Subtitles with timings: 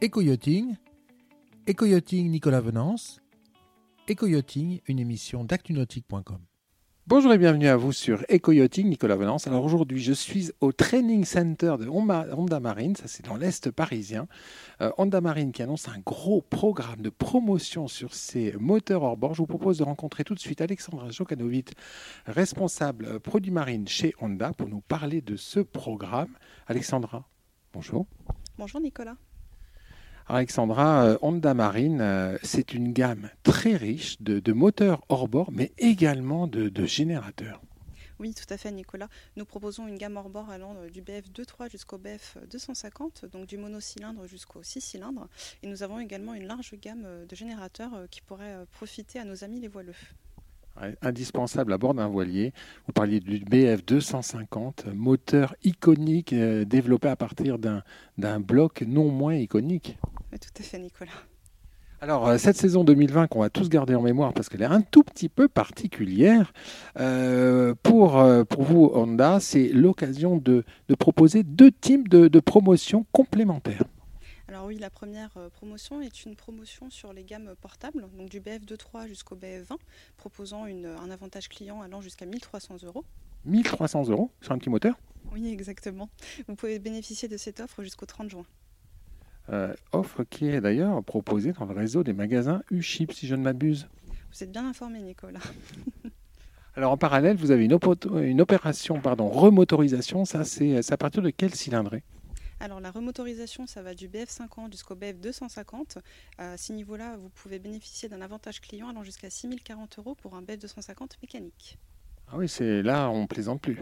[0.00, 0.76] Éco-yachting,
[1.66, 3.20] Éco-yachting Nicolas Venance,
[4.06, 6.38] Éco-yachting, une émission d'actunautique.com.
[7.08, 9.48] Bonjour et bienvenue à vous sur Éco-yachting Nicolas Venance.
[9.48, 14.28] Alors aujourd'hui, je suis au Training Center de Honda Marine, ça c'est dans l'Est parisien.
[14.82, 19.34] Euh, Honda Marine qui annonce un gros programme de promotion sur ses moteurs hors bord.
[19.34, 21.72] Je vous propose de rencontrer tout de suite Alexandra Jokanovic,
[22.26, 26.38] responsable euh, produit marine chez Honda, pour nous parler de ce programme.
[26.68, 27.28] Alexandra,
[27.72, 28.06] bonjour.
[28.58, 29.16] Bonjour Nicolas.
[30.30, 35.72] Alexandra, euh, Honda Marine, euh, c'est une gamme très riche de, moteurs hors bord, mais
[35.78, 37.62] également de, générateurs.
[38.18, 39.08] Oui, tout à fait, Nicolas.
[39.36, 43.46] Nous proposons une gamme hors bord allant euh, du BF 2.3 jusqu'au BF 250, donc
[43.46, 45.28] du monocylindre jusqu'au 6 cylindres.
[45.62, 49.60] Et nous avons également une large gamme de générateurs qui pourraient profiter à nos amis
[49.60, 49.94] les voileux
[51.02, 52.52] indispensable à bord d'un voilier.
[52.86, 59.98] Vous parliez du BF 250, moteur iconique développé à partir d'un bloc non moins iconique
[60.36, 61.12] tout à fait, Nicolas.
[62.00, 64.82] Alors, euh, cette saison 2020 qu'on va tous garder en mémoire parce qu'elle est un
[64.82, 66.52] tout petit peu particulière,
[67.00, 70.64] euh, pour, euh, pour vous, Honda, c'est l'occasion de,
[70.98, 73.82] proposer deux types de, de promotions complémentaires.
[74.46, 79.06] Alors oui, la première promotion est une promotion sur les gammes portables, donc du BF23
[79.06, 79.76] jusqu'au BF20,
[80.16, 83.04] proposant un avantage client allant jusqu'à 1300 euros.
[83.44, 84.94] 1300 euros sur un petit moteur?
[85.32, 86.08] Oui, exactement.
[86.46, 88.46] Vous pouvez bénéficier de cette offre jusqu'au 30 juin.
[89.50, 93.42] Euh, offre qui est d'ailleurs proposée dans le réseau des magasins U-Chip, si je ne
[93.42, 93.88] m'abuse.
[94.32, 95.40] Vous êtes bien informé, Nicolas.
[96.76, 97.78] Alors en parallèle, vous avez une,
[98.22, 100.24] une opération pardon, remotorisation.
[100.24, 102.02] Ça, c'est à partir de quel cylindré
[102.60, 105.98] alors la remotorisation, ça va du BF50 jusqu'au BF250.
[106.38, 110.42] À ce niveau-là, vous pouvez bénéficier d'un avantage client allant jusqu'à 6040 euros pour un
[110.42, 111.78] BF250 mécanique.
[112.26, 113.78] Ah oui, c'est là, on plaisante plus.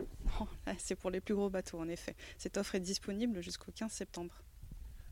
[0.77, 2.15] c'est pour les plus gros bateaux, en effet.
[2.37, 4.43] Cette offre est disponible jusqu'au 15 septembre.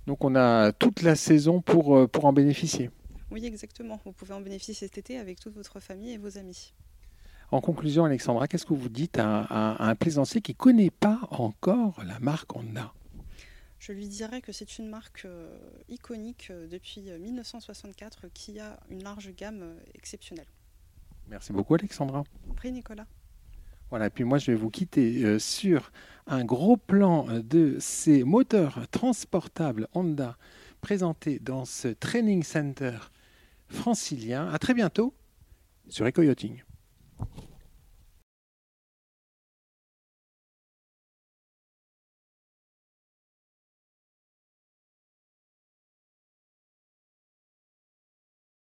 [0.07, 2.91] Donc on a toute la saison pour, euh, pour en bénéficier.
[3.31, 3.99] Oui, exactement.
[4.05, 6.73] Vous pouvez en bénéficier cet été avec toute votre famille et vos amis.
[7.51, 12.03] En conclusion, Alexandra, qu'est-ce que vous dites à, un plaisancier qui ne connaît pas encore
[12.05, 12.93] la marque Honda?
[13.79, 19.03] Je lui dirais que c'est une marque euh, iconique euh, depuis 1964 qui a une
[19.03, 20.47] large gamme exceptionnelle.
[21.29, 22.25] Merci beaucoup, Alexandra.
[22.57, 23.07] Prie, Nicolas.
[23.91, 25.93] Voilà, puis moi je vais vous quitter euh, sur
[26.27, 30.37] un gros plan euh, de ces moteurs transportables Honda
[30.81, 32.99] présentés dans ce training center
[33.69, 34.49] francilien.
[34.53, 35.15] À très bientôt
[35.89, 36.63] sur EcoYachting.